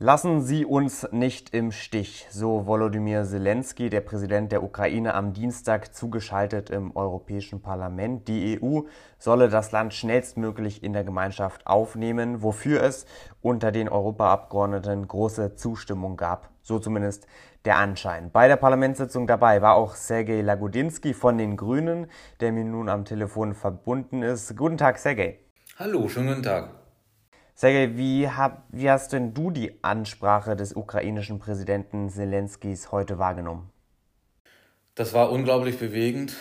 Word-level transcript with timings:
Lassen 0.00 0.42
Sie 0.42 0.64
uns 0.64 1.08
nicht 1.10 1.52
im 1.52 1.72
Stich, 1.72 2.28
so 2.30 2.66
Volodymyr 2.66 3.24
Zelensky, 3.24 3.90
der 3.90 4.00
Präsident 4.00 4.52
der 4.52 4.62
Ukraine, 4.62 5.12
am 5.12 5.32
Dienstag 5.32 5.92
zugeschaltet 5.92 6.70
im 6.70 6.94
Europäischen 6.94 7.60
Parlament. 7.62 8.28
Die 8.28 8.60
EU 8.62 8.82
solle 9.18 9.48
das 9.48 9.72
Land 9.72 9.92
schnellstmöglich 9.92 10.84
in 10.84 10.92
der 10.92 11.02
Gemeinschaft 11.02 11.66
aufnehmen, 11.66 12.44
wofür 12.44 12.84
es 12.84 13.06
unter 13.42 13.72
den 13.72 13.88
Europaabgeordneten 13.88 15.08
große 15.08 15.56
Zustimmung 15.56 16.16
gab. 16.16 16.48
So 16.62 16.78
zumindest 16.78 17.26
der 17.64 17.78
Anschein. 17.78 18.30
Bei 18.30 18.46
der 18.46 18.54
Parlamentssitzung 18.54 19.26
dabei 19.26 19.62
war 19.62 19.74
auch 19.74 19.96
Sergej 19.96 20.42
Lagodinsky 20.42 21.12
von 21.12 21.38
den 21.38 21.56
Grünen, 21.56 22.06
der 22.38 22.52
mir 22.52 22.62
nun 22.64 22.88
am 22.88 23.04
Telefon 23.04 23.52
verbunden 23.52 24.22
ist. 24.22 24.56
Guten 24.56 24.78
Tag, 24.78 24.98
Sergej. 24.98 25.40
Hallo, 25.76 26.06
schönen 26.06 26.28
guten 26.28 26.44
Tag. 26.44 26.87
Sergej, 27.60 27.96
wie, 27.96 28.28
hab, 28.28 28.68
wie 28.70 28.88
hast 28.88 29.12
denn 29.12 29.34
du 29.34 29.50
die 29.50 29.82
Ansprache 29.82 30.54
des 30.54 30.76
ukrainischen 30.76 31.40
Präsidenten 31.40 32.08
Zelenskis 32.08 32.92
heute 32.92 33.18
wahrgenommen? 33.18 33.68
Das 34.94 35.12
war 35.12 35.32
unglaublich 35.32 35.76
bewegend, 35.76 36.36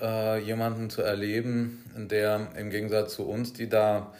äh, 0.00 0.38
jemanden 0.38 0.88
zu 0.88 1.02
erleben, 1.02 1.84
der 1.94 2.56
im 2.56 2.70
Gegensatz 2.70 3.12
zu 3.12 3.28
uns, 3.28 3.52
die 3.52 3.68
da 3.68 4.14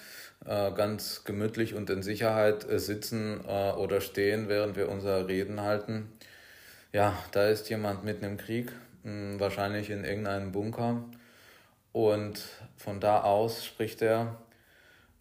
äh, 0.45 0.73
ganz 0.73 1.25
gemütlich 1.25 1.73
und 1.73 1.89
in 1.89 2.03
Sicherheit 2.03 2.69
äh, 2.69 2.79
sitzen 2.79 3.41
äh, 3.49 3.73
oder 3.73 4.03
stehen, 4.03 4.51
während 4.51 4.77
wir 4.77 4.91
unser 4.91 5.29
Reden 5.29 5.63
halten. 5.63 6.13
Ja, 6.93 7.15
da 7.31 7.49
ist 7.49 7.71
jemand 7.71 8.05
mitten 8.05 8.27
im 8.27 8.37
Krieg, 8.37 8.73
mh, 9.05 9.11
hm, 9.11 9.41
wahrscheinlich 9.41 9.89
in 9.89 10.05
irgendeinem 10.05 10.53
Bunker. 10.53 11.03
Und 11.93 12.43
von 12.77 13.01
da 13.01 13.23
aus 13.23 13.65
spricht 13.65 14.03
er 14.03 14.37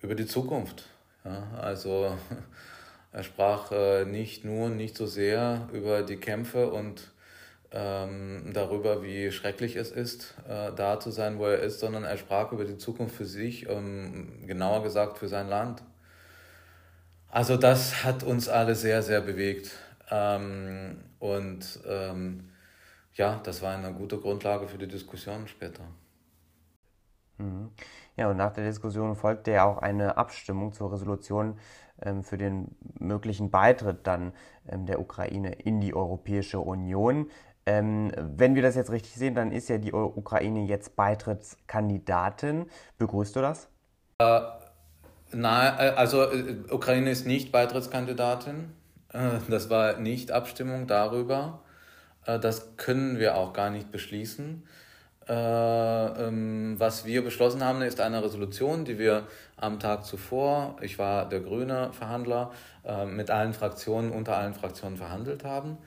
über 0.01 0.15
die 0.15 0.25
Zukunft 0.25 0.89
ja, 1.25 1.47
also 1.59 2.17
er 3.11 3.23
sprach 3.23 3.71
äh, 3.71 4.05
nicht 4.05 4.45
nur, 4.45 4.69
nicht 4.69 4.97
so 4.97 5.05
sehr 5.05 5.69
über 5.73 6.03
die 6.03 6.17
Kämpfe 6.17 6.71
und 6.71 7.11
ähm, 7.71 8.51
darüber, 8.53 9.01
wie 9.03 9.31
schrecklich 9.31 9.75
es 9.77 9.91
ist, 9.91 10.35
äh, 10.47 10.71
da 10.75 10.99
zu 10.99 11.09
sein, 11.09 11.39
wo 11.39 11.45
er 11.45 11.59
ist, 11.59 11.79
sondern 11.79 12.03
er 12.03 12.17
sprach 12.17 12.51
über 12.51 12.65
die 12.65 12.77
Zukunft 12.77 13.15
für 13.15 13.25
sich, 13.25 13.69
ähm, 13.69 14.45
genauer 14.45 14.83
gesagt 14.83 15.17
für 15.17 15.29
sein 15.29 15.47
Land. 15.47 15.81
Also 17.29 17.55
das 17.55 18.03
hat 18.03 18.23
uns 18.23 18.49
alle 18.49 18.75
sehr, 18.75 19.01
sehr 19.01 19.21
bewegt. 19.21 19.71
Ähm, 20.09 20.97
und 21.19 21.79
ähm, 21.87 22.49
ja, 23.13 23.39
das 23.43 23.61
war 23.61 23.75
eine 23.75 23.93
gute 23.93 24.17
Grundlage 24.17 24.67
für 24.67 24.77
die 24.77 24.87
Diskussion 24.87 25.47
später. 25.47 25.83
Mhm. 27.41 27.71
Ja, 28.17 28.29
und 28.29 28.37
nach 28.37 28.53
der 28.53 28.65
Diskussion 28.65 29.15
folgte 29.15 29.51
ja 29.51 29.65
auch 29.65 29.79
eine 29.79 30.17
Abstimmung 30.17 30.73
zur 30.73 30.91
Resolution 30.91 31.57
ähm, 32.01 32.23
für 32.23 32.37
den 32.37 32.75
möglichen 32.99 33.51
Beitritt 33.51 34.05
dann 34.05 34.33
ähm, 34.67 34.85
der 34.85 34.99
Ukraine 34.99 35.53
in 35.53 35.81
die 35.81 35.93
Europäische 35.93 36.59
Union. 36.59 37.29
Ähm, 37.65 38.11
wenn 38.17 38.55
wir 38.55 38.61
das 38.61 38.75
jetzt 38.75 38.91
richtig 38.91 39.13
sehen, 39.13 39.35
dann 39.35 39.51
ist 39.51 39.69
ja 39.69 39.77
die 39.77 39.93
Ukraine 39.93 40.65
jetzt 40.65 40.95
Beitrittskandidatin. 40.95 42.65
Begrüßt 42.97 43.35
du 43.35 43.41
das? 43.41 43.69
Äh, 44.19 44.41
nein, 45.31 45.73
äh, 45.77 45.93
also 45.95 46.23
äh, 46.23 46.57
Ukraine 46.71 47.11
ist 47.11 47.27
nicht 47.27 47.51
Beitrittskandidatin. 47.51 48.73
Äh, 49.13 49.39
das 49.47 49.69
war 49.69 49.97
nicht 49.97 50.31
Abstimmung 50.31 50.87
darüber. 50.87 51.61
Äh, 52.25 52.39
das 52.39 52.77
können 52.77 53.19
wir 53.19 53.37
auch 53.37 53.53
gar 53.53 53.69
nicht 53.69 53.91
beschließen. 53.91 54.63
Äh, 55.31 56.27
ähm, 56.27 56.75
was 56.77 57.05
wir 57.05 57.23
beschlossen 57.23 57.63
haben, 57.63 57.81
ist 57.83 58.01
eine 58.01 58.21
Resolution, 58.21 58.83
die 58.83 58.99
wir 58.99 59.27
am 59.55 59.79
Tag 59.79 60.03
zuvor, 60.03 60.75
ich 60.81 60.99
war 60.99 61.29
der 61.29 61.39
grüne 61.39 61.93
Verhandler, 61.93 62.51
äh, 62.83 63.05
mit 63.05 63.29
allen 63.29 63.53
Fraktionen, 63.53 64.11
unter 64.11 64.35
allen 64.35 64.53
Fraktionen 64.53 64.97
verhandelt 64.97 65.45
haben. 65.45 65.77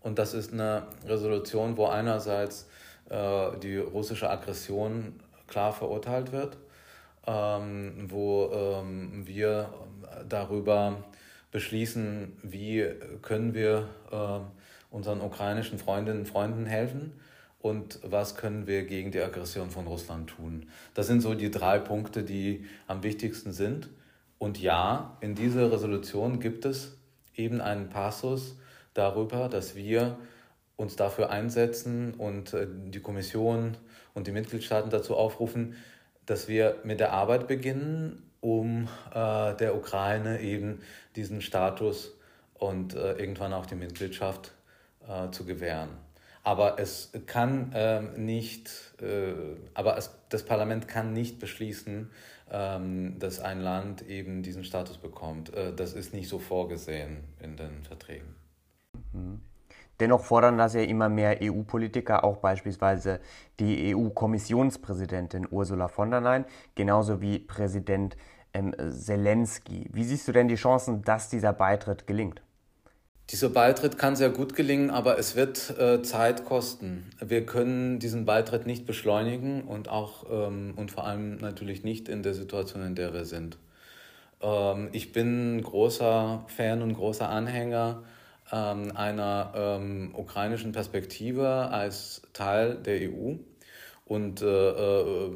Und 0.00 0.18
das 0.18 0.32
ist 0.32 0.54
eine 0.54 0.84
Resolution, 1.06 1.76
wo 1.76 1.84
einerseits 1.84 2.66
äh, 3.10 3.58
die 3.62 3.76
russische 3.76 4.30
Aggression 4.30 5.20
klar 5.48 5.74
verurteilt 5.74 6.32
wird, 6.32 6.56
ähm, 7.26 8.06
wo 8.08 8.50
ähm, 8.54 9.26
wir 9.26 9.68
darüber 10.26 11.04
beschließen, 11.50 12.38
wie 12.42 12.84
können 13.22 13.54
wir 13.54 13.88
unseren 14.90 15.20
ukrainischen 15.20 15.78
Freundinnen 15.78 16.20
und 16.20 16.26
Freunden 16.26 16.66
helfen 16.66 17.12
und 17.64 17.98
was 18.02 18.36
können 18.36 18.66
wir 18.66 18.84
gegen 18.84 19.10
die 19.10 19.22
Aggression 19.22 19.70
von 19.70 19.86
Russland 19.86 20.28
tun. 20.28 20.68
Das 20.92 21.06
sind 21.06 21.22
so 21.22 21.32
die 21.32 21.50
drei 21.50 21.78
Punkte, 21.78 22.22
die 22.22 22.66
am 22.86 23.02
wichtigsten 23.02 23.54
sind. 23.54 23.88
Und 24.36 24.60
ja, 24.60 25.16
in 25.22 25.34
dieser 25.34 25.72
Resolution 25.72 26.40
gibt 26.40 26.66
es 26.66 26.98
eben 27.34 27.62
einen 27.62 27.88
Passus 27.88 28.58
darüber, 28.92 29.48
dass 29.48 29.76
wir 29.76 30.18
uns 30.76 30.96
dafür 30.96 31.30
einsetzen 31.30 32.12
und 32.12 32.52
äh, 32.52 32.66
die 32.68 33.00
Kommission 33.00 33.78
und 34.12 34.26
die 34.26 34.32
Mitgliedstaaten 34.32 34.90
dazu 34.90 35.16
aufrufen, 35.16 35.74
dass 36.26 36.48
wir 36.48 36.76
mit 36.84 37.00
der 37.00 37.14
Arbeit 37.14 37.48
beginnen, 37.48 38.30
um 38.42 38.88
äh, 39.14 39.54
der 39.54 39.74
Ukraine 39.74 40.42
eben 40.42 40.82
diesen 41.16 41.40
Status 41.40 42.14
und 42.52 42.94
äh, 42.94 43.14
irgendwann 43.14 43.54
auch 43.54 43.64
die 43.64 43.74
Mitgliedschaft 43.74 44.52
äh, 45.08 45.30
zu 45.30 45.46
gewähren. 45.46 46.03
Aber 46.44 46.78
es 46.78 47.10
kann 47.26 47.72
ähm, 47.74 48.12
nicht, 48.24 48.70
äh, 49.00 49.32
aber 49.72 49.96
es, 49.96 50.14
das 50.28 50.44
Parlament 50.44 50.86
kann 50.86 51.14
nicht 51.14 51.40
beschließen, 51.40 52.10
ähm, 52.52 53.18
dass 53.18 53.40
ein 53.40 53.60
Land 53.60 54.02
eben 54.02 54.42
diesen 54.42 54.62
Status 54.62 54.98
bekommt. 54.98 55.54
Äh, 55.54 55.72
das 55.74 55.94
ist 55.94 56.12
nicht 56.12 56.28
so 56.28 56.38
vorgesehen 56.38 57.24
in 57.42 57.56
den 57.56 57.82
Verträgen. 57.82 58.36
Mhm. 59.12 59.40
Dennoch 60.00 60.24
fordern 60.24 60.58
das 60.58 60.74
ja 60.74 60.82
immer 60.82 61.08
mehr 61.08 61.38
EU-Politiker, 61.40 62.24
auch 62.24 62.38
beispielsweise 62.38 63.20
die 63.58 63.94
EU-Kommissionspräsidentin 63.94 65.46
Ursula 65.50 65.88
von 65.88 66.10
der 66.10 66.20
Leyen, 66.20 66.44
genauso 66.74 67.22
wie 67.22 67.38
Präsident 67.38 68.16
ähm, 68.52 68.74
Zelensky. 68.90 69.88
Wie 69.92 70.04
siehst 70.04 70.28
du 70.28 70.32
denn 70.32 70.48
die 70.48 70.56
Chancen, 70.56 71.02
dass 71.02 71.30
dieser 71.30 71.52
Beitritt 71.52 72.06
gelingt? 72.06 72.42
Dieser 73.30 73.48
Beitritt 73.48 73.96
kann 73.96 74.16
sehr 74.16 74.28
gut 74.28 74.54
gelingen, 74.54 74.90
aber 74.90 75.18
es 75.18 75.34
wird 75.34 75.78
äh, 75.78 76.02
Zeit 76.02 76.44
kosten. 76.44 77.10
Wir 77.20 77.46
können 77.46 77.98
diesen 77.98 78.26
Beitritt 78.26 78.66
nicht 78.66 78.84
beschleunigen 78.84 79.62
und 79.62 79.88
auch 79.88 80.26
ähm, 80.30 80.74
und 80.76 80.90
vor 80.90 81.06
allem 81.06 81.36
natürlich 81.38 81.84
nicht 81.84 82.10
in 82.10 82.22
der 82.22 82.34
Situation, 82.34 82.84
in 82.84 82.94
der 82.94 83.14
wir 83.14 83.24
sind. 83.24 83.56
Ähm, 84.42 84.90
ich 84.92 85.12
bin 85.12 85.62
großer 85.62 86.44
Fan 86.48 86.82
und 86.82 86.92
großer 86.92 87.26
Anhänger 87.26 88.02
ähm, 88.52 88.92
einer 88.94 89.52
ähm, 89.56 90.14
ukrainischen 90.14 90.72
Perspektive 90.72 91.48
als 91.48 92.22
Teil 92.34 92.74
der 92.74 93.10
EU 93.10 93.36
und 94.04 94.42
äh, 94.42 94.68
äh, 94.68 95.30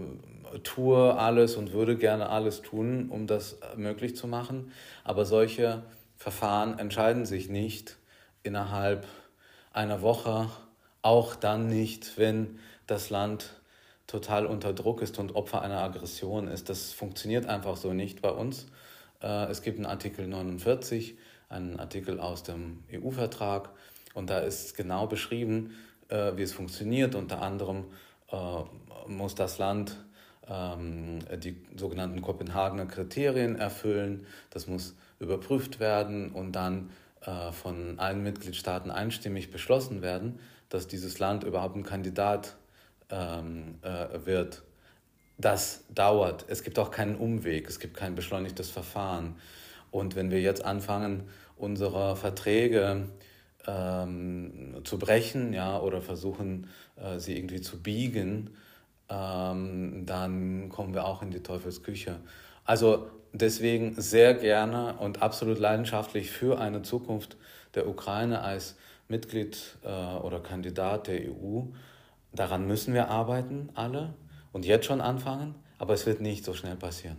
tue 0.63 1.15
alles 1.15 1.57
und 1.57 1.73
würde 1.73 1.97
gerne 1.97 2.29
alles 2.29 2.61
tun, 2.61 3.09
um 3.09 3.27
das 3.27 3.59
möglich 3.77 4.15
zu 4.15 4.27
machen. 4.27 4.73
Aber 5.05 5.25
solche 5.25 5.85
Verfahren 6.19 6.81
entscheiden 6.81 7.25
sich 7.27 7.49
nicht 7.49 7.97
innerhalb 8.43 9.07
einer 9.73 10.03
Woche, 10.03 10.51
auch 11.01 11.37
dann 11.37 11.69
nicht, 11.69 12.19
wenn 12.19 12.59
das 12.89 13.09
Land 13.09 13.55
total 14.09 14.45
unter 14.45 14.73
Druck 14.73 15.01
ist 15.01 15.19
und 15.19 15.37
Opfer 15.37 15.63
einer 15.63 15.81
Aggression 15.81 16.49
ist. 16.49 16.69
Das 16.69 16.93
funktioniert 16.93 17.47
einfach 17.47 17.77
so 17.77 17.93
nicht 17.93 18.21
bei 18.21 18.31
uns. 18.31 18.67
Äh, 19.23 19.45
es 19.45 19.63
gibt 19.63 19.79
einen 19.79 19.87
Artikel 19.87 20.27
49, 20.27 21.17
einen 21.49 21.79
Artikel 21.79 22.19
aus 22.19 22.43
dem 22.43 22.83
EU-Vertrag 22.93 23.71
und 24.15 24.29
da 24.29 24.41
ist 24.41 24.77
genau 24.77 25.07
beschrieben, 25.07 25.77
äh, 26.09 26.33
wie 26.35 26.43
es 26.43 26.53
funktioniert. 26.53 27.15
Unter 27.15 27.43
anderem 27.43 27.85
äh, 28.33 28.37
muss 29.07 29.37
das 29.37 29.59
Land 29.59 29.97
ähm, 30.49 31.21
die 31.37 31.57
sogenannten 31.77 32.23
Kopenhagener 32.23 32.87
Kriterien 32.87 33.55
erfüllen. 33.57 34.27
Das 34.51 34.67
muss 34.67 34.97
überprüft 35.19 35.81
werden 35.81 36.31
und 36.31 36.53
dann 36.53 36.91
äh, 37.23 37.53
von 37.53 37.99
allen 37.99 38.23
Mitgliedstaaten 38.23 38.91
einstimmig 38.91 39.51
beschlossen 39.51 40.03
werden, 40.03 40.39
dass 40.69 40.87
dieses 40.87 41.19
Land 41.19 41.45
überhaupt 41.45 41.77
ein 41.77 41.83
Kandidat 41.83 42.57
ähm, 43.11 43.79
äh, 43.83 44.27
wird. 44.27 44.63
Das 45.39 45.85
dauert. 45.95 46.45
Es 46.49 46.63
gibt 46.63 46.79
auch 46.79 46.91
keinen 46.91 47.17
Umweg, 47.17 47.69
es 47.69 47.79
gibt 47.81 47.97
kein 47.97 48.15
beschleunigtes 48.15 48.71
Verfahren. 48.71 49.37
Und 49.91 50.17
wenn 50.17 50.31
wir 50.31 50.41
jetzt 50.41 50.65
anfangen, 50.65 51.29
unsere 51.57 52.17
Verträge 52.17 53.09
ähm, 53.67 54.81
zu 54.85 54.99
brechen 54.99 55.53
ja, 55.53 55.81
oder 55.81 56.03
versuchen, 56.03 56.69
äh, 56.97 57.19
sie 57.19 57.37
irgendwie 57.37 57.61
zu 57.61 57.83
biegen, 57.83 58.51
ähm, 59.09 60.05
dann 60.07 60.69
kommen 60.69 60.95
wir 60.95 61.05
auch 61.05 61.23
in 61.23 61.31
die 61.31 61.43
Teufelsküche. 61.43 62.21
Also 62.69 63.09
deswegen 63.33 63.95
sehr 63.99 64.35
gerne 64.35 64.99
und 64.99 65.23
absolut 65.23 65.59
leidenschaftlich 65.59 66.31
für 66.31 66.59
eine 66.59 66.83
Zukunft 66.83 67.39
der 67.75 67.89
Ukraine 67.89 68.43
als 68.43 68.77
Mitglied 69.09 69.79
äh, 69.83 70.17
oder 70.19 70.41
Kandidat 70.41 71.07
der 71.07 71.31
EU. 71.31 71.63
Daran 72.35 72.67
müssen 72.67 72.93
wir 72.93 73.09
arbeiten, 73.09 73.71
alle, 73.75 74.13
und 74.53 74.67
jetzt 74.67 74.85
schon 74.85 75.01
anfangen, 75.01 75.55
aber 75.79 75.95
es 75.95 76.05
wird 76.05 76.21
nicht 76.21 76.45
so 76.45 76.53
schnell 76.53 76.77
passieren. 76.77 77.17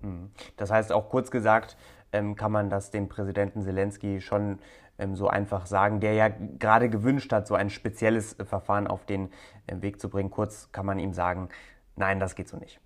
Hm. 0.00 0.30
Das 0.56 0.70
heißt 0.70 0.90
auch 0.90 1.10
kurz 1.10 1.30
gesagt, 1.30 1.76
ähm, 2.14 2.34
kann 2.34 2.50
man 2.50 2.70
das 2.70 2.90
dem 2.90 3.10
Präsidenten 3.10 3.60
Zelensky 3.60 4.22
schon 4.22 4.58
ähm, 4.98 5.16
so 5.16 5.28
einfach 5.28 5.66
sagen, 5.66 6.00
der 6.00 6.14
ja 6.14 6.28
gerade 6.28 6.88
gewünscht 6.88 7.30
hat, 7.30 7.46
so 7.46 7.54
ein 7.54 7.68
spezielles 7.68 8.38
äh, 8.38 8.46
Verfahren 8.46 8.86
auf 8.86 9.04
den 9.04 9.28
äh, 9.66 9.82
Weg 9.82 10.00
zu 10.00 10.08
bringen. 10.08 10.30
Kurz 10.30 10.72
kann 10.72 10.86
man 10.86 10.98
ihm 10.98 11.12
sagen, 11.12 11.50
nein, 11.94 12.20
das 12.20 12.36
geht 12.36 12.48
so 12.48 12.56
nicht. 12.56 12.80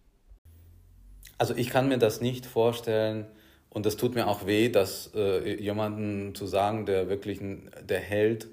Also 1.41 1.55
ich 1.57 1.71
kann 1.71 1.89
mir 1.89 1.97
das 1.97 2.21
nicht 2.21 2.45
vorstellen 2.45 3.27
und 3.71 3.87
es 3.87 3.97
tut 3.97 4.15
mir 4.15 4.27
auch 4.27 4.45
weh, 4.45 4.69
dass 4.69 5.11
äh, 5.15 5.59
jemanden 5.59 6.35
zu 6.35 6.47
sagen, 6.47 6.85
der 6.85 7.09
wirklich 7.09 7.41
ein, 7.41 7.71
der 7.83 8.01
Held 8.01 8.49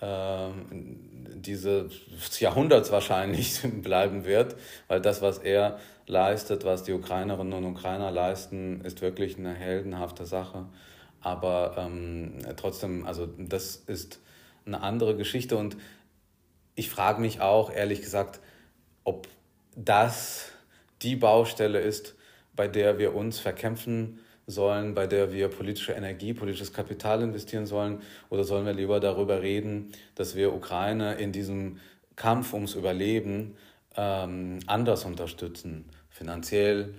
äh, 0.00 0.46
dieses 1.34 2.38
Jahrhunderts 2.38 2.92
wahrscheinlich 2.92 3.60
bleiben 3.82 4.26
wird, 4.26 4.54
weil 4.86 5.00
das, 5.00 5.22
was 5.22 5.38
er 5.38 5.80
leistet, 6.06 6.64
was 6.64 6.84
die 6.84 6.92
Ukrainerinnen 6.92 7.52
und 7.52 7.64
Ukrainer 7.64 8.12
leisten, 8.12 8.80
ist 8.82 9.02
wirklich 9.02 9.36
eine 9.36 9.52
heldenhafte 9.52 10.24
Sache. 10.24 10.66
Aber 11.20 11.74
ähm, 11.78 12.34
trotzdem, 12.56 13.06
also 13.06 13.26
das 13.26 13.74
ist 13.74 14.20
eine 14.66 14.82
andere 14.82 15.16
Geschichte 15.16 15.56
und 15.56 15.76
ich 16.76 16.90
frage 16.90 17.20
mich 17.20 17.40
auch, 17.40 17.72
ehrlich 17.72 18.02
gesagt, 18.02 18.38
ob 19.02 19.26
das 19.74 20.52
die 21.02 21.16
Baustelle 21.16 21.80
ist, 21.80 22.14
bei 22.60 22.68
der 22.68 22.98
wir 22.98 23.14
uns 23.14 23.40
verkämpfen 23.40 24.18
sollen, 24.46 24.92
bei 24.92 25.06
der 25.06 25.32
wir 25.32 25.48
politische 25.48 25.92
Energie, 25.92 26.34
politisches 26.34 26.74
Kapital 26.74 27.22
investieren 27.22 27.64
sollen? 27.64 28.02
Oder 28.28 28.44
sollen 28.44 28.66
wir 28.66 28.74
lieber 28.74 29.00
darüber 29.00 29.40
reden, 29.40 29.92
dass 30.14 30.36
wir 30.36 30.52
Ukraine 30.52 31.14
in 31.14 31.32
diesem 31.32 31.78
Kampf 32.16 32.52
ums 32.52 32.74
Überleben 32.74 33.56
ähm, 33.96 34.58
anders 34.66 35.06
unterstützen? 35.06 35.86
Finanziell, 36.10 36.92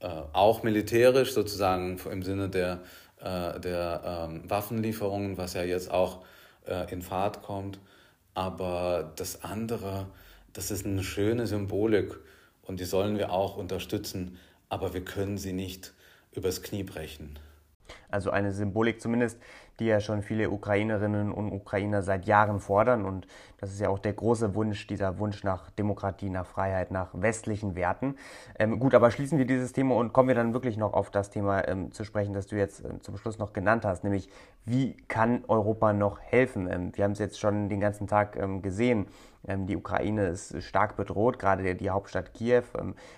äh, 0.00 0.08
auch 0.32 0.62
militärisch 0.62 1.34
sozusagen 1.34 2.00
im 2.10 2.22
Sinne 2.22 2.48
der, 2.48 2.80
äh, 3.20 3.60
der 3.60 4.28
ähm, 4.30 4.48
Waffenlieferungen, 4.48 5.36
was 5.36 5.52
ja 5.52 5.62
jetzt 5.62 5.90
auch 5.90 6.24
äh, 6.66 6.90
in 6.90 7.02
Fahrt 7.02 7.42
kommt. 7.42 7.80
Aber 8.32 9.12
das 9.16 9.44
andere, 9.44 10.06
das 10.54 10.70
ist 10.70 10.86
eine 10.86 11.04
schöne 11.04 11.46
Symbolik 11.46 12.18
und 12.62 12.80
die 12.80 12.86
sollen 12.86 13.18
wir 13.18 13.30
auch 13.30 13.58
unterstützen, 13.58 14.38
aber 14.68 14.94
wir 14.94 15.04
können 15.04 15.38
sie 15.38 15.52
nicht 15.52 15.92
übers 16.32 16.62
Knie 16.62 16.82
brechen. 16.82 17.38
Also 18.08 18.30
eine 18.30 18.52
Symbolik 18.52 19.00
zumindest, 19.00 19.38
die 19.80 19.86
ja 19.86 20.00
schon 20.00 20.22
viele 20.22 20.50
Ukrainerinnen 20.50 21.32
und 21.32 21.52
Ukrainer 21.52 22.02
seit 22.02 22.26
Jahren 22.26 22.60
fordern. 22.60 23.04
Und 23.04 23.26
das 23.58 23.72
ist 23.72 23.80
ja 23.80 23.88
auch 23.88 23.98
der 23.98 24.12
große 24.12 24.54
Wunsch, 24.54 24.86
dieser 24.86 25.18
Wunsch 25.18 25.42
nach 25.42 25.70
Demokratie, 25.70 26.30
nach 26.30 26.46
Freiheit, 26.46 26.90
nach 26.90 27.10
westlichen 27.12 27.74
Werten. 27.74 28.16
Ähm, 28.58 28.78
gut, 28.78 28.94
aber 28.94 29.10
schließen 29.10 29.38
wir 29.38 29.46
dieses 29.46 29.72
Thema 29.72 29.96
und 29.96 30.12
kommen 30.12 30.28
wir 30.28 30.34
dann 30.34 30.52
wirklich 30.52 30.76
noch 30.76 30.92
auf 30.92 31.10
das 31.10 31.30
Thema 31.30 31.66
ähm, 31.66 31.92
zu 31.92 32.04
sprechen, 32.04 32.34
das 32.34 32.46
du 32.46 32.56
jetzt 32.56 32.84
ähm, 32.84 33.00
zum 33.00 33.16
Schluss 33.16 33.38
noch 33.38 33.52
genannt 33.52 33.84
hast, 33.84 34.04
nämlich 34.04 34.28
wie 34.64 34.96
kann 35.08 35.44
Europa 35.48 35.92
noch 35.92 36.20
helfen? 36.20 36.68
Ähm, 36.70 36.92
wir 36.94 37.04
haben 37.04 37.12
es 37.12 37.18
jetzt 37.18 37.38
schon 37.38 37.68
den 37.68 37.80
ganzen 37.80 38.06
Tag 38.08 38.36
ähm, 38.36 38.62
gesehen. 38.62 39.06
Ähm, 39.46 39.66
die 39.66 39.76
Ukraine 39.76 40.26
ist 40.26 40.60
stark 40.62 40.96
bedroht, 40.96 41.38
gerade 41.38 41.76
die 41.76 41.90
Hauptstadt 41.90 42.34
Kiew, 42.34 42.64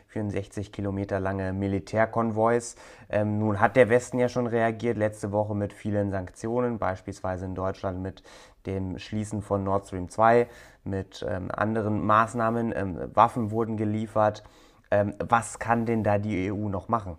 64 0.09 0.73
Kilometer 0.73 1.21
lange 1.21 1.53
Militärkonvois. 1.53 2.77
nun 3.25 3.61
hat 3.61 3.77
der 3.77 3.89
Westen 3.89 4.19
ja 4.19 4.29
schon 4.29 4.47
reagiert, 4.47 4.97
letzte 4.97 5.33
Woche 5.33 5.55
mit 5.55 5.73
vielen 5.73 6.11
Sanktionen, 6.11 6.48
beispielsweise 6.79 7.45
in 7.45 7.55
Deutschland 7.55 8.01
mit 8.01 8.23
dem 8.67 8.99
Schließen 8.99 9.43
von 9.43 9.65
Nord 9.65 9.87
Stream 9.87 10.09
2, 10.09 10.49
mit 10.85 11.25
ähm, 11.29 11.51
anderen 11.51 12.05
Maßnahmen. 12.05 12.73
Ähm, 12.75 13.11
Waffen 13.15 13.51
wurden 13.51 13.77
geliefert. 13.77 14.43
Ähm, 14.91 15.15
was 15.19 15.59
kann 15.59 15.87
denn 15.87 16.03
da 16.03 16.19
die 16.19 16.51
EU 16.51 16.69
noch 16.69 16.89
machen? 16.89 17.19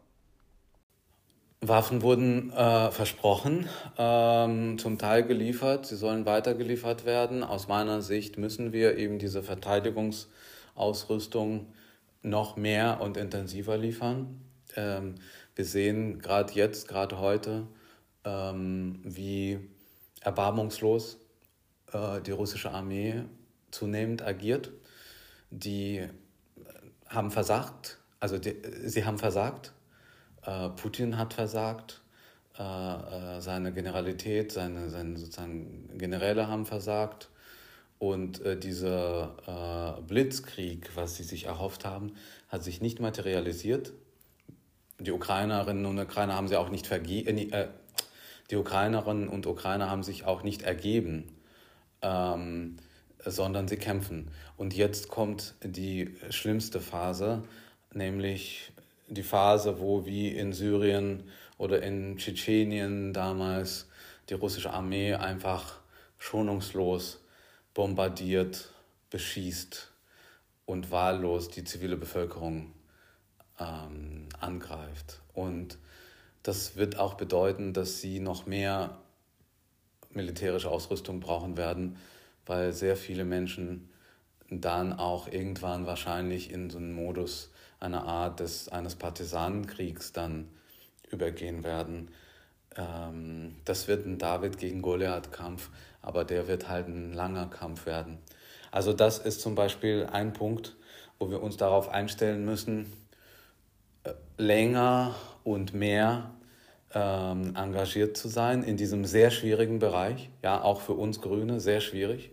Waffen 1.62 2.02
wurden 2.02 2.54
äh, 2.54 2.90
versprochen, 2.90 3.68
ähm, 3.98 4.78
zum 4.78 4.98
Teil 4.98 5.24
geliefert, 5.24 5.86
sie 5.86 5.98
sollen 5.98 6.26
weiter 6.26 6.54
geliefert 6.54 7.04
werden. 7.04 7.44
Aus 7.44 7.68
meiner 7.68 8.02
Sicht 8.02 8.38
müssen 8.38 8.72
wir 8.72 8.98
eben 8.98 9.20
diese 9.20 9.44
Verteidigungsausrüstung 9.44 11.66
noch 12.22 12.56
mehr 12.56 13.02
und 13.02 13.18
intensiver 13.18 13.76
liefern. 13.76 14.40
Ähm, 14.78 15.16
wir 15.56 15.66
sehen 15.66 16.20
gerade 16.20 16.54
jetzt, 16.54 16.88
gerade 16.88 17.20
heute, 17.20 17.68
ähm, 18.30 19.00
wie 19.04 19.60
erbarmungslos 20.22 21.18
äh, 21.92 22.22
die 22.22 22.32
russische 22.32 22.72
Armee 22.72 23.24
zunehmend 23.72 24.22
agiert. 24.22 24.72
Die 25.52 26.08
haben 27.08 27.32
versagt, 27.32 27.98
also 28.20 28.38
die, 28.38 28.56
sie 28.86 29.06
haben 29.06 29.18
versagt. 29.18 29.74
Äh, 30.44 30.70
Putin 30.70 31.18
hat 31.18 31.34
versagt. 31.34 32.02
Äh, 32.58 32.64
äh 32.64 33.42
seine 33.42 33.74
Generalität, 33.74 34.52
seine, 34.52 34.90
seine 34.90 35.18
sozusagen 35.18 35.98
Generäle 35.98 36.48
haben 36.48 36.66
versagt. 36.66 37.30
Und 37.98 38.42
äh, 38.46 38.58
dieser 38.58 39.98
äh, 39.98 40.02
Blitzkrieg, 40.02 40.96
was 40.96 41.16
sie 41.18 41.24
sich 41.24 41.46
erhofft 41.46 41.84
haben, 41.86 42.14
hat 42.48 42.64
sich 42.64 42.82
nicht 42.82 43.00
materialisiert. 43.00 43.92
Die 45.00 45.12
Ukrainerinnen 45.12 45.86
und 45.86 46.00
Ukrainer 46.00 46.36
haben 46.36 46.48
sie 46.48 46.58
auch 46.58 46.70
nicht 46.70 46.88
vergeben, 46.88 47.38
äh, 47.52 47.68
die 48.50 48.56
Ukrainerinnen 48.56 49.28
und 49.28 49.46
Ukrainer 49.46 49.90
haben 49.90 50.04
sich 50.04 50.26
auch 50.26 50.44
nicht 50.44 50.64
ergeben, 50.64 51.36
ähm, 52.02 52.78
sondern 53.24 53.68
sie 53.68 53.78
kämpfen. 53.78 54.32
Und 54.58 54.74
jetzt 54.74 55.10
kommt 55.10 55.56
die 55.64 56.16
schlimmste 56.30 56.80
Phase, 56.80 57.44
nämlich 57.94 58.72
die 59.08 59.24
Phase, 59.24 59.80
wo 59.80 60.06
wie 60.06 60.30
in 60.30 60.54
Syrien 60.54 61.24
oder 61.58 61.82
in 61.82 62.18
Tschetschenien 62.18 63.14
damals 63.14 63.88
die 64.30 64.36
russische 64.36 64.72
Armee 64.72 65.14
einfach 65.14 65.80
schonungslos 66.18 67.24
bombardiert, 67.74 68.72
beschießt 69.10 69.92
und 70.66 70.92
wahllos 70.92 71.50
die 71.50 71.64
zivile 71.64 71.98
Bevölkerung 71.98 72.74
ähm, 73.60 74.30
angreift. 74.40 75.22
Und 75.34 75.78
das 76.44 76.76
wird 76.76 76.98
auch 76.98 77.16
bedeuten, 77.16 77.74
dass 77.74 78.02
sie 78.02 78.20
noch 78.20 78.46
mehr 78.46 78.98
militärische 80.12 80.70
Ausrüstung 80.70 81.20
brauchen 81.20 81.58
werden, 81.58 81.98
weil 82.46 82.74
sehr 82.74 82.98
viele 82.98 83.26
Menschen 83.26 83.90
dann 84.50 84.94
auch 84.94 85.28
irgendwann 85.28 85.86
wahrscheinlich 85.86 86.52
in 86.52 86.70
so 86.70 86.78
einen 86.80 86.94
Modus 86.94 87.52
einer 87.80 88.06
Art 88.06 88.40
des, 88.40 88.70
eines 88.70 88.96
Partisanenkriegs 88.96 90.12
dann 90.12 90.50
übergehen 91.12 91.64
werden. 91.64 92.10
Ähm, 92.76 93.56
das 93.66 93.88
wird 93.88 94.06
ein 94.06 94.18
David 94.18 94.58
gegen 94.58 94.82
Goliath-Kampf, 94.82 95.70
aber 96.02 96.26
der 96.26 96.48
wird 96.48 96.68
halt 96.68 96.88
ein 96.88 97.14
langer 97.14 97.48
Kampf 97.48 97.86
werden. 97.86 98.18
Also 98.72 98.94
das 98.94 99.20
ist 99.20 99.42
zum 99.42 99.56
Beispiel 99.56 100.08
ein 100.12 100.34
Punkt, 100.34 100.76
wo 101.20 101.30
wir 101.30 101.42
uns 101.42 101.58
darauf 101.58 101.90
einstellen 101.90 102.46
müssen, 102.46 102.92
länger 104.38 105.16
und 105.44 105.74
mehr 105.74 106.32
ähm, 106.94 107.56
engagiert 107.56 108.18
zu 108.18 108.28
sein 108.28 108.64
in 108.64 108.78
diesem 108.78 109.06
sehr 109.06 109.32
schwierigen 109.32 109.80
Bereich. 109.80 110.30
Ja, 110.44 110.62
auch 110.62 110.82
für 110.82 110.94
uns 110.94 111.22
Grüne 111.22 111.60
sehr 111.60 111.82
schwierig. 111.82 112.32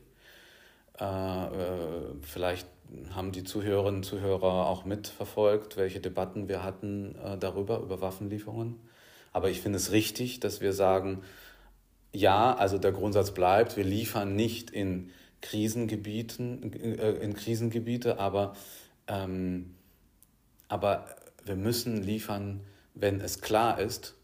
Äh, 0.98 1.04
äh, 1.04 1.48
vielleicht 2.22 2.66
haben 3.14 3.32
die 3.32 3.44
Zuhörerinnen 3.44 3.96
und 3.96 4.04
Zuhörer 4.04 4.66
auch 4.66 4.84
mitverfolgt, 4.84 5.76
welche 5.76 6.00
Debatten 6.00 6.48
wir 6.48 6.62
hatten 6.62 7.16
äh, 7.16 7.36
darüber, 7.36 7.80
über 7.80 8.00
Waffenlieferungen. 8.00 8.76
Aber 9.32 9.50
ich 9.50 9.60
finde 9.60 9.76
es 9.76 9.92
richtig, 9.92 10.40
dass 10.40 10.60
wir 10.60 10.72
sagen, 10.72 11.22
ja, 12.12 12.54
also 12.54 12.78
der 12.78 12.92
Grundsatz 12.92 13.32
bleibt, 13.32 13.76
wir 13.76 13.84
liefern 13.84 14.34
nicht 14.34 14.70
in 14.70 15.10
Krisengebieten, 15.42 16.72
äh, 16.72 17.10
in 17.16 17.34
Krisengebiete, 17.34 18.18
aber, 18.18 18.54
ähm, 19.08 19.74
aber 20.68 21.06
wir 21.46 21.56
müssen 21.56 22.02
liefern, 22.02 22.60
wenn 22.94 23.20
es 23.20 23.40
klar 23.40 23.78
ist, 23.78 24.14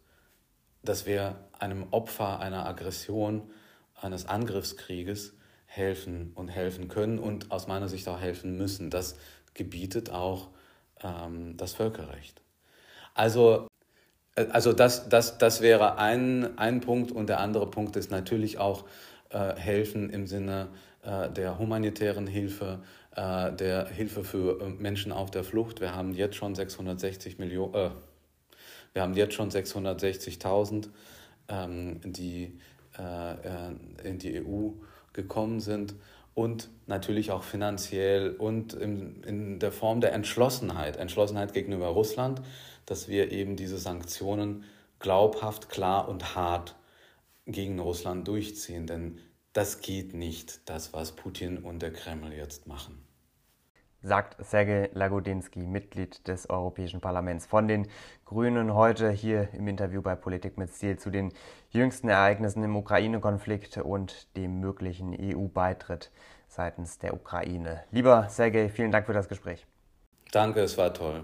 dass 0.82 1.06
wir 1.06 1.36
einem 1.58 1.86
Opfer 1.90 2.40
einer 2.40 2.66
Aggression, 2.66 3.50
eines 3.94 4.26
Angriffskrieges 4.26 5.34
helfen 5.66 6.32
und 6.34 6.48
helfen 6.48 6.88
können 6.88 7.18
und 7.18 7.52
aus 7.52 7.68
meiner 7.68 7.88
Sicht 7.88 8.08
auch 8.08 8.20
helfen 8.20 8.56
müssen. 8.56 8.90
Das 8.90 9.16
gebietet 9.54 10.10
auch 10.10 10.48
ähm, 11.02 11.56
das 11.56 11.74
Völkerrecht. 11.74 12.42
Also, 13.14 13.68
äh, 14.34 14.46
also 14.50 14.72
das, 14.72 15.08
das, 15.08 15.38
das 15.38 15.60
wäre 15.60 15.98
ein, 15.98 16.58
ein 16.58 16.80
Punkt 16.80 17.12
und 17.12 17.28
der 17.28 17.40
andere 17.40 17.70
Punkt 17.70 17.96
ist 17.96 18.10
natürlich 18.10 18.58
auch 18.58 18.84
äh, 19.30 19.54
helfen 19.54 20.10
im 20.10 20.26
Sinne 20.26 20.68
äh, 21.02 21.30
der 21.30 21.58
humanitären 21.58 22.26
Hilfe, 22.26 22.82
äh, 23.16 23.52
der 23.52 23.86
Hilfe 23.88 24.24
für 24.24 24.60
äh, 24.60 24.68
Menschen 24.68 25.12
auf 25.12 25.30
der 25.30 25.44
Flucht. 25.44 25.80
Wir 25.80 25.94
haben 25.94 26.12
jetzt 26.12 26.36
schon 26.36 26.54
660 26.54 27.38
Millionen 27.38 27.74
äh, 27.74 27.90
wir 28.92 29.02
haben 29.02 29.14
jetzt 29.14 29.34
schon 29.34 29.50
660.000, 29.50 30.88
ähm, 31.48 32.00
die 32.04 32.58
äh, 32.98 33.32
äh 33.32 33.74
in 34.04 34.18
die 34.18 34.44
EU 34.44 34.70
gekommen 35.12 35.60
sind 35.60 35.94
und 36.34 36.68
natürlich 36.86 37.30
auch 37.30 37.42
finanziell 37.42 38.30
und 38.36 38.74
in, 38.74 39.22
in 39.24 39.58
der 39.58 39.72
Form 39.72 40.00
der 40.00 40.12
Entschlossenheit, 40.12 40.96
Entschlossenheit 40.96 41.52
gegenüber 41.52 41.88
Russland, 41.88 42.42
dass 42.86 43.08
wir 43.08 43.32
eben 43.32 43.56
diese 43.56 43.78
Sanktionen 43.78 44.64
glaubhaft, 44.98 45.68
klar 45.68 46.08
und 46.08 46.34
hart 46.34 46.76
gegen 47.46 47.78
Russland 47.78 48.28
durchziehen. 48.28 48.86
Denn 48.86 49.18
das 49.52 49.80
geht 49.80 50.14
nicht, 50.14 50.68
das, 50.68 50.92
was 50.92 51.12
Putin 51.12 51.58
und 51.58 51.80
der 51.82 51.92
Kreml 51.92 52.32
jetzt 52.32 52.66
machen. 52.66 53.04
Sagt 54.04 54.44
Sergej 54.44 54.90
Lagodinsky, 54.94 55.60
Mitglied 55.60 56.26
des 56.26 56.50
Europäischen 56.50 57.00
Parlaments 57.00 57.46
von 57.46 57.68
den 57.68 57.86
Grünen, 58.24 58.74
heute 58.74 59.10
hier 59.10 59.48
im 59.52 59.68
Interview 59.68 60.02
bei 60.02 60.16
Politik 60.16 60.58
mit 60.58 60.74
Ziel 60.74 60.98
zu 60.98 61.10
den 61.10 61.32
jüngsten 61.70 62.08
Ereignissen 62.08 62.64
im 62.64 62.74
Ukraine-Konflikt 62.74 63.78
und 63.78 64.36
dem 64.36 64.58
möglichen 64.58 65.16
EU-Beitritt 65.16 66.10
seitens 66.48 66.98
der 66.98 67.14
Ukraine. 67.14 67.84
Lieber 67.92 68.28
Sergej, 68.28 68.70
vielen 68.70 68.90
Dank 68.90 69.06
für 69.06 69.12
das 69.12 69.28
Gespräch. 69.28 69.66
Danke, 70.32 70.60
es 70.62 70.76
war 70.76 70.92
toll. 70.92 71.22